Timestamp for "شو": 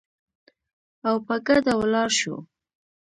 2.19-2.35